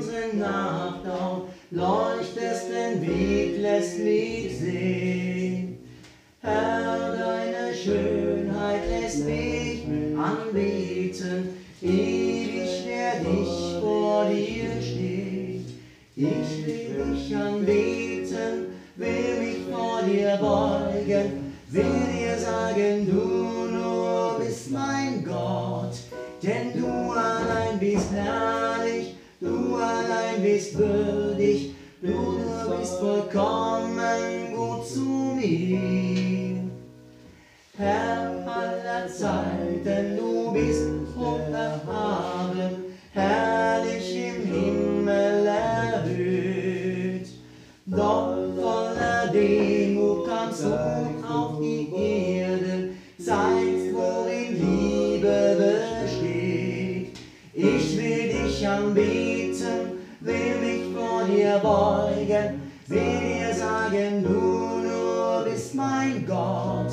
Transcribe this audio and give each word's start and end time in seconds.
Unsere 0.00 0.34
Nacht 0.34 1.06
auf, 1.06 1.42
leuchtest 1.70 2.70
den 2.72 3.02
Weg, 3.02 3.60
lässt 3.60 3.98
mich 3.98 4.58
sehen. 4.58 5.78
Herr, 6.40 7.18
deine 7.18 7.74
Schönheit 7.74 8.80
lässt 8.88 9.26
mich 9.26 9.84
anbeten, 10.16 11.50
ewig 11.82 12.86
werd 12.86 13.26
ich 13.30 13.80
vor 13.82 14.24
dir 14.24 14.80
stehen. 14.80 15.66
Ich 16.16 16.66
will 16.66 17.12
dich 17.12 17.36
anbeten, 17.36 18.68
will 18.96 19.38
mich 19.38 19.58
vor 19.70 20.00
dir 20.02 20.38
beugen, 20.40 21.52
will 21.68 22.06
dir 22.10 22.38
sagen, 22.38 23.06
du 23.06 23.39
vollkommen 33.30 34.54
gut 34.54 34.86
zu 34.86 35.36
mir. 35.36 36.70
Herr 37.76 38.46
aller 38.46 39.08
Zeiten, 39.08 40.16
du 40.16 40.52
bist 40.52 40.88
hoch 41.16 41.38
erhaben, 41.52 42.84
herrlich 43.12 44.16
im 44.16 44.52
Himmel 44.52 45.46
erhöht. 45.46 47.28
Doch 47.86 48.36
voller 48.56 49.28
Demut 49.32 50.26
kamst 50.28 50.64
du 50.64 51.26
auf 51.26 51.58
die 51.60 51.92
Erde, 51.94 52.90
zeigst, 53.18 53.94
worin 53.94 54.60
Liebe 54.60 55.56
besteht. 56.02 57.18
Ich 57.54 57.96
will 57.96 58.28
dich 58.28 58.68
anbeten, 58.68 59.98
will 60.20 60.54
mich 60.60 60.94
vor 60.94 61.24
dir 61.24 61.58
beugen, 61.62 62.60
will 62.86 63.19
sagen, 63.90 64.22
du 64.22 64.88
nur 64.88 65.44
bist 65.44 65.74
mein 65.74 66.24
Gott, 66.26 66.92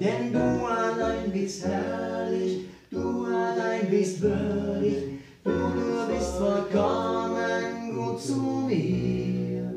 denn 0.00 0.32
du 0.32 0.66
allein 0.66 1.30
bist 1.32 1.66
herrlich, 1.66 2.66
du 2.90 3.24
allein 3.24 3.88
bist 3.90 4.20
würdig, 4.20 5.20
du 5.44 5.50
nur 5.50 6.06
bist 6.08 6.34
vollkommen 6.36 7.94
gut 7.94 8.20
zu 8.20 8.66
mir. 8.66 9.72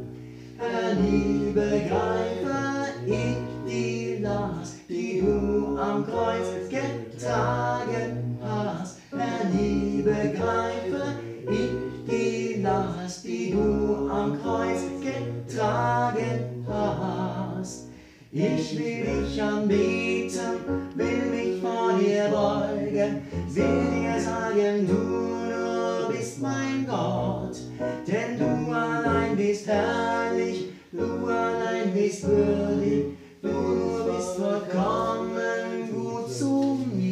Herr, 0.57 0.95
nie 0.95 1.51
begreife 1.53 2.89
ich 3.05 3.37
die 3.65 4.17
Last, 4.21 4.75
die 4.89 5.21
du 5.21 5.77
am 5.77 6.05
Kreuz 6.05 6.47
getragen 6.69 8.37
hast. 8.43 8.97
Herr, 9.11 9.49
nie 9.49 10.01
begreife 10.01 11.15
ich 11.49 11.69
die 12.09 12.61
Last, 12.61 13.25
die 13.25 13.51
du 13.51 14.09
am 14.09 14.41
Kreuz 14.41 14.81
getragen 15.01 15.07
hast. 15.57 16.08
Ich 18.31 18.77
will 18.77 19.05
dich 19.05 19.41
anbeten, 19.41 20.59
will 20.93 21.31
mich 21.31 21.61
vor 21.63 21.93
dir 21.97 22.25
beugen, 22.29 23.21
will 23.47 23.87
dir 23.89 24.21
sagen, 24.21 24.87
du 24.87 24.93
nur 24.93 26.13
bist 26.13 26.39
mein 26.39 26.85
Gott, 26.87 27.57
denn 28.07 28.37
du 28.37 28.71
allein 28.71 29.35
bist 29.35 29.65
herrlich, 29.65 30.65
du 30.91 31.25
allein 31.25 31.91
bist 31.91 32.27
würdig, 32.27 33.17
du 33.41 34.05
bist 34.05 34.35
vollkommen 34.37 35.89
gut 35.91 36.31
zu 36.31 36.85
mir. 36.93 37.08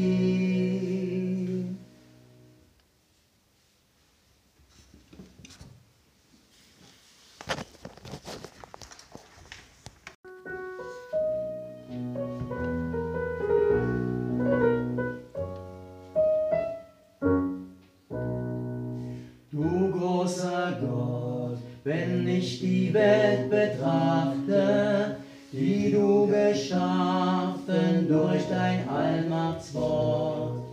Wenn 22.28 22.40
ich 22.40 22.60
die 22.60 22.94
Welt 22.94 23.50
betrachte, 23.50 25.16
die 25.54 25.92
du 25.92 26.28
geschaffen 26.28 28.06
durch 28.08 28.42
dein 28.50 28.88
Allmachtswort, 28.90 30.64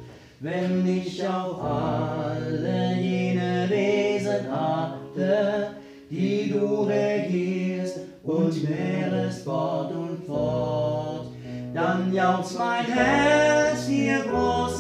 wenn 0.41 0.85
ich 0.87 1.27
auf 1.27 1.63
alle 1.63 2.97
jene 3.01 3.69
Wesen 3.71 4.51
achte, 4.51 5.69
die 6.11 6.51
du 6.51 6.83
regierst 6.83 8.01
und 8.25 8.69
mehrest 8.69 9.45
fort 9.45 9.93
und 9.95 10.25
fort, 10.27 11.27
dann 11.73 12.13
jauchzt 12.13 12.59
mein 12.59 12.85
Herz, 12.87 13.87
dir 13.87 14.25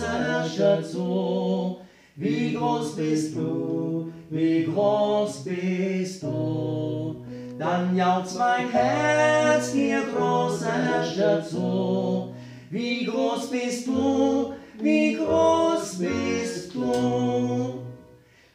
Herrscher 0.00 0.82
zu. 0.82 1.78
Wie 2.16 2.54
groß 2.54 2.96
bist 2.96 3.36
du, 3.36 3.93
wie 4.30 4.64
groß 4.64 5.44
bist 5.44 6.22
du. 6.22 7.24
Dann 7.58 7.96
jauchzt 7.96 8.38
mein 8.38 8.70
Herz, 8.70 9.72
dir 9.72 10.02
großer 10.16 10.72
Herrscher 10.72 11.44
zu. 11.44 12.34
Wie 12.70 13.04
groß 13.04 13.50
bist 13.50 13.86
du, 13.86 14.52
wie 14.80 15.14
groß 15.14 15.98
bist 15.98 16.74
du. 16.74 17.80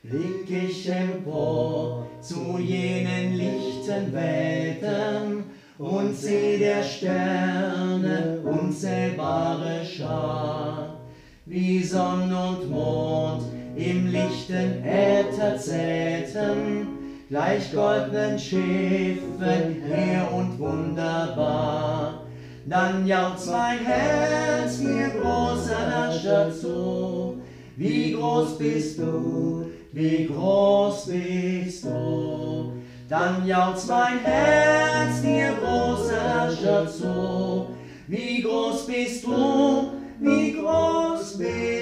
Blick 0.04 0.50
ich 0.50 0.90
empor 0.90 2.08
zu 2.20 2.58
jenen 2.58 3.36
lichten 3.36 4.12
Welten 4.12 5.44
und 5.78 6.14
seh 6.14 6.58
der 6.58 6.84
Sterne 6.84 8.42
unzählbare 8.44 9.86
Schar 9.86 11.00
wie 11.46 11.84
Sonn 11.84 12.34
und 12.34 12.70
Mond 12.70 13.44
im 13.80 14.08
lichten 14.08 14.84
Äther 14.84 15.58
zählten, 15.58 16.88
gleich 17.30 17.72
goldenen 17.74 18.38
Schiffen 18.38 19.82
hehr 19.88 20.30
und 20.34 20.60
wunderbar. 20.60 22.26
Dann 22.66 23.08
jauchzt 23.08 23.50
mein 23.50 23.80
Herz, 23.80 24.80
mir 24.80 25.10
großer 25.22 25.92
Herrscher 25.92 26.52
zu. 26.54 27.42
Wie 27.78 28.12
groß 28.12 28.58
bist 28.58 29.00
du, 29.00 29.68
wie 29.94 30.26
groß 30.28 31.06
bist 31.06 31.86
du. 31.86 32.74
Dann 33.08 33.48
jauchzt 33.48 33.88
mein 33.88 34.20
Herz, 34.20 35.22
dir 35.22 35.54
großer 35.64 36.22
Herrscher 36.22 36.88
zu. 36.92 37.68
Wie 38.08 38.42
groß 38.42 38.86
bist 38.86 39.24
du, 39.24 39.92
wie 40.20 40.52
groß 40.52 41.38
bist 41.38 41.76
du. 41.76 41.79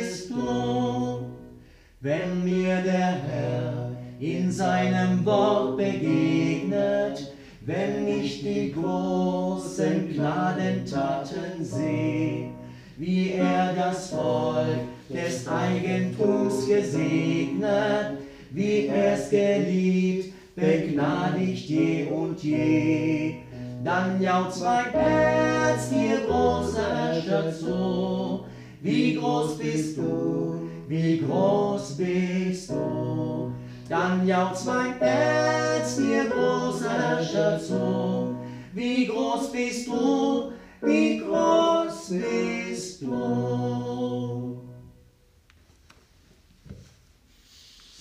Wenn 1.99 2.43
mir 2.43 2.79
der 2.83 3.17
Herr 3.23 3.91
in 4.19 4.51
seinem 4.51 5.25
Wort 5.25 5.77
begegnet, 5.77 7.33
wenn 7.61 8.07
ich 8.07 8.43
die 8.43 8.71
großen 8.71 10.13
Gnadentaten 10.13 11.63
seh, 11.63 12.49
wie 12.97 13.31
er 13.31 13.73
das 13.73 14.11
Volk 14.11 14.77
des 15.09 15.47
Eigentums 15.47 16.67
gesegnet, 16.67 18.19
wie 18.51 18.85
er's 18.85 19.31
geliebt, 19.31 20.35
begnadigt 20.55 21.67
je 21.67 22.05
und 22.11 22.43
je. 22.43 23.38
Dann 23.83 24.21
jauchzt 24.21 24.61
mein 24.61 24.91
Herz 24.91 25.89
dir 25.89 26.19
großer 26.27 26.95
Herrscher 26.95 27.51
zu. 27.51 28.45
Wie 28.83 29.15
groß 29.15 29.57
bist 29.57 29.97
du, 29.97 30.66
wie 30.88 31.19
groß 31.19 31.98
bist 31.98 32.69
du. 32.69 33.51
Dann 33.89 34.28
jauchzt 34.28 34.66
mein 34.66 34.98
Herz 35.00 35.98
dir 35.98 36.25
großer 36.25 36.89
Herrscher 36.89 37.60
zu. 37.60 38.36
Wie 38.74 39.06
groß 39.06 39.51
bist 39.51 39.88
du, 39.88 40.51
wie 40.81 41.19
groß 41.19 42.10
bist 42.10 43.01
du. 43.01 44.62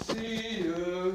Siehe, 0.08 1.12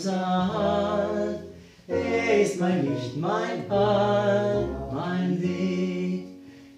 ganzer 0.00 0.54
Halt, 0.54 1.40
er 1.86 2.42
ist 2.42 2.58
mein 2.58 2.86
Licht, 2.86 3.16
mein 3.16 3.68
Halt, 3.68 4.68
mein 4.92 5.42
Weg, 5.42 6.26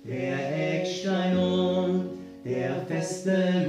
der 0.05 0.81
Eckstein 0.81 1.37
und 1.37 2.11
der 2.45 2.81
feste 2.89 3.67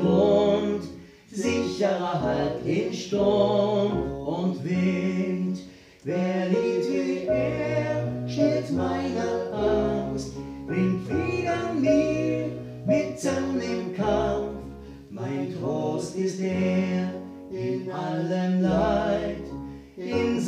Halt 2.22 2.66
in 2.66 2.94
Sturm 2.94 3.92
und 4.26 4.64
Wind. 4.64 5.60
Wer 6.04 6.48
liebt 6.48 6.90
wie 6.90 7.26
er, 7.28 8.28
stillt 8.28 8.72
meine 8.72 9.52
Angst, 9.54 10.32
bringt 10.68 11.08
wieder 11.08 11.74
mir 11.80 12.48
mitten 12.86 13.62
im 13.62 13.96
Kampf. 13.96 14.64
Mein 15.10 15.54
Trost 15.60 16.16
ist 16.16 16.40
er 16.40 17.14
in 17.52 17.92
allem 17.92 18.62
in 18.62 19.03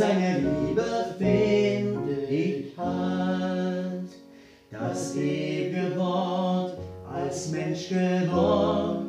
seiner 0.06 0.38
Liebe 0.40 1.16
finde 1.18 2.25
ich 2.30 2.78
Halt. 2.78 4.10
Das 4.72 5.16
ewige 5.16 5.98
Wort 5.98 6.78
als 7.12 7.50
Mensch 7.52 7.90
geworden, 7.90 9.07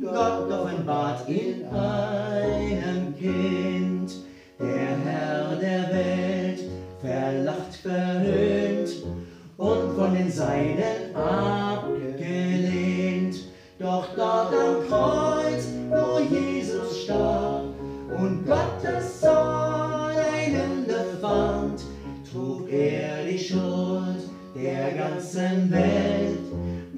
Gott 0.00 0.50
offenbart 0.50 1.28
in 1.28 1.64
einem 1.66 2.75
trug 22.76 22.92
er 22.92 23.24
die 23.24 23.38
Schuld 23.38 24.28
der 24.54 24.92
ganzen 24.92 25.70
Welt 25.70 26.38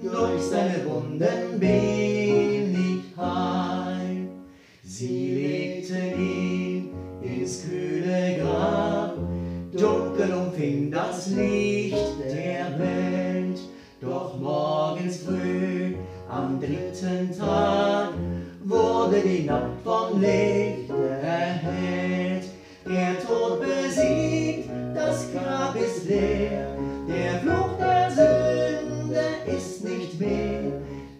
durch 0.02 0.42
seine 0.42 0.84
Wunden 0.86 1.58
bin 1.58 2.74
ich 2.74 3.16
heim. 3.16 4.28
Sie 4.84 5.34
legten 5.34 6.20
ihn 6.20 6.90
ins 7.22 7.64
kühle 7.64 8.38
Grab, 8.40 9.16
dunkel 9.72 10.32
umfing 10.34 10.90
das 10.90 11.28
Licht 11.28 11.96
der 12.24 12.78
Welt. 12.78 13.58
Doch 14.00 14.38
morgens 14.38 15.18
früh, 15.18 15.94
am 16.28 16.60
dritten 16.60 17.36
Tag, 17.36 18.10
wurde 18.64 19.20
die 19.20 19.42
Nacht 19.44 19.82
vom 19.82 20.20
Licht 20.20 20.67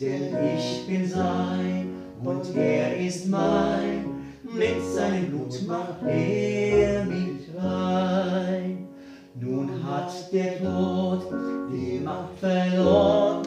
denn 0.01 0.35
ich 0.57 0.87
bin 0.87 1.09
sein 1.09 1.89
und 2.23 2.57
er 2.57 2.97
ist 2.97 3.29
mein, 3.29 4.05
mit 4.43 4.83
seinem 4.95 5.27
Blut 5.27 5.67
macht 5.67 6.03
er 6.07 7.05
mich 7.05 7.49
rein. 7.57 8.89
Nun 9.35 9.71
hat 9.85 10.33
der 10.33 10.59
Tod 10.59 11.27
die 11.73 12.01
Macht 12.01 12.39
verloren, 12.41 13.43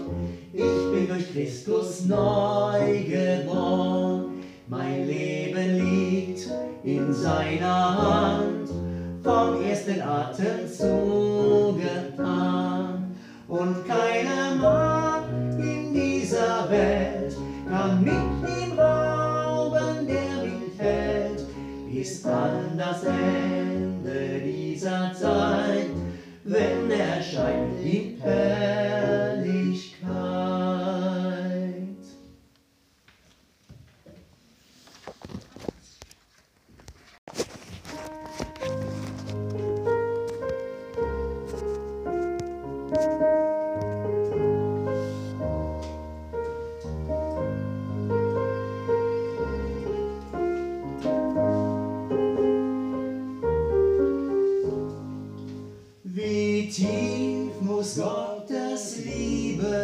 ich 0.53 0.61
bin 0.61 1.07
durch 1.07 1.31
Christus 1.33 2.05
neu 2.05 3.03
geboren. 3.03 4.25
Mein 4.67 5.07
Leben 5.07 5.77
liegt 5.77 6.49
in 6.83 7.13
seiner 7.13 7.97
Hand, 8.01 8.69
vom 9.21 9.61
ersten 9.61 10.01
Atemzuge 10.01 11.89
an. 12.17 13.15
Und 13.47 13.85
keine 13.85 14.55
Macht 14.61 14.90
kann 17.81 18.03
mit 18.03 18.13
ihm 18.13 18.77
rauben, 18.77 20.07
der 20.07 20.43
mich 20.43 20.77
hält, 20.77 21.45
bis 21.91 22.25
an 22.25 22.77
das 22.77 23.03
Ende 23.03 24.41
dieser 24.45 25.11
Zeit, 25.13 25.89
wenn 26.43 26.91
er 26.91 27.15
erscheint 27.17 27.83
in 27.83 28.19
Herrlichkeit. 28.21 29.81
Wie 42.93 43.50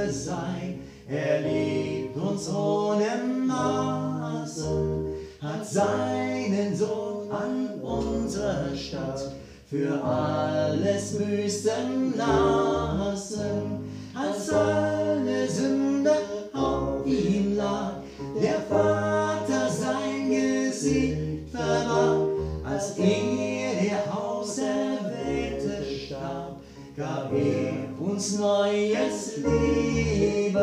Sein, 0.09 0.79
er 1.09 1.41
liebt 1.41 2.15
uns 2.15 2.47
ohne 2.49 3.21
Maßen, 3.45 5.05
hat 5.41 5.67
seinen 5.67 6.73
Sohn 6.73 7.29
an 7.29 7.81
unsere 7.81 8.75
Stadt 8.75 9.33
für 9.69 10.01
alles 10.01 11.17
büßen 11.17 12.13
lassen, 12.15 13.83
als 14.15 14.49
alle 14.49 15.49
Sünde 15.49 16.15
auf 16.53 17.05
ihm 17.05 17.57
lag, 17.57 17.95
der 18.41 18.61
Vater 18.61 19.69
sein 19.69 20.29
Gesicht 20.29 21.49
verbarg, 21.51 22.29
als 22.63 22.97
er 22.97 23.73
der 23.83 24.17
Auserwählte 24.17 25.83
starb, 25.83 26.61
gab 26.95 27.33
er 27.33 27.56
uns 27.99 28.37
neues 28.37 29.37
Leben. 29.37 30.53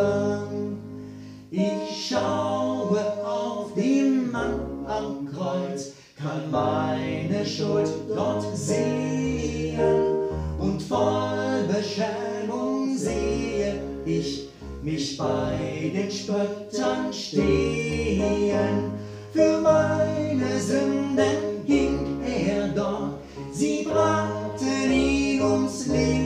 Ich 1.51 2.09
schaue 2.09 3.01
auf 3.25 3.75
den 3.75 4.31
Mann 4.31 4.85
am 4.87 5.29
Kreuz, 5.33 5.93
kann 6.17 6.51
meine 6.51 7.45
Schuld 7.45 7.89
dort 8.09 8.45
sehen 8.57 9.79
und 10.59 10.83
voll 10.83 11.69
Beschämung 11.69 12.97
sehe 12.97 13.81
ich 14.05 14.49
mich 14.83 15.17
bei 15.17 15.93
den 15.95 16.11
Spöttern 16.11 17.13
stehen. 17.13 18.93
Für 19.33 19.61
meine 19.61 20.61
Sünden 20.61 21.65
hing 21.65 22.21
er 22.25 22.69
dort, 22.69 23.19
sie 23.53 23.87
brachten 23.91 24.93
ihn 24.93 25.43
ums 25.43 25.87
Leben. 25.87 26.24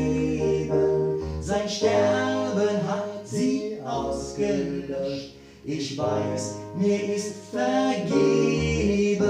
Weiß, 5.99 6.55
mir 6.76 7.14
ist 7.17 7.35
vergeben. 7.50 9.26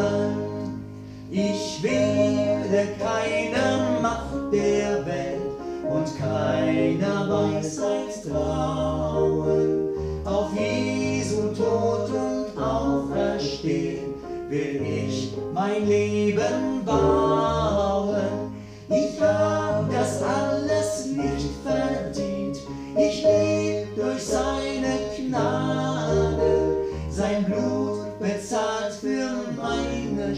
Ich 1.30 1.82
werde 1.82 2.88
keiner 2.98 4.00
Macht 4.00 4.52
der 4.52 5.06
Welt 5.06 5.40
und 5.88 6.18
keiner 6.18 7.28
Weisheit 7.28 8.22
trauen. 8.28 9.88
Auf 10.24 10.50
Jesu 10.58 11.54
Tod 11.54 12.10
und 12.10 12.62
Auferstehen 12.62 14.14
will 14.48 14.82
ich 14.82 15.32
mein 15.54 15.86
Leben 15.86 16.84
bauen. 16.84 17.77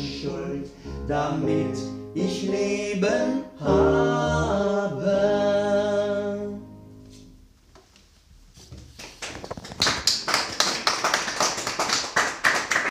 Schuld, 0.01 0.71
damit 1.07 1.77
ich 2.15 2.43
Leben 2.43 3.45
habe. 3.61 5.40